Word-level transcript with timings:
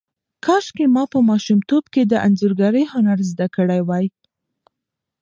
کاشکې 0.45 0.85
ما 0.95 1.03
په 1.13 1.19
ماشومتوب 1.29 1.83
کې 1.93 2.01
د 2.05 2.13
انځورګرۍ 2.25 2.83
هنر 2.93 3.19
زده 3.31 3.47
کړی 3.55 3.81
وای. 3.87 4.05